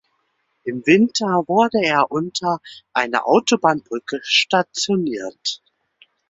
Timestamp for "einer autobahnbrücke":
2.91-4.19